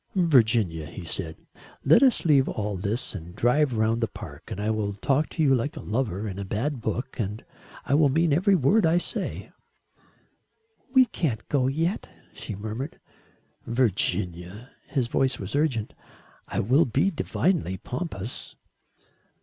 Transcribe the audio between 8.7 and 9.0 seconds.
I